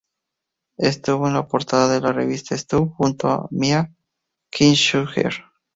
Estuvo 0.79 1.27
en 1.27 1.35
la 1.35 1.47
portada 1.47 1.87
de 1.87 2.01
la 2.01 2.11
revista 2.11 2.57
Stuff 2.57 2.93
junto 2.95 3.27
a 3.27 3.47
Mia 3.51 3.93
Kirshner. 4.49 5.43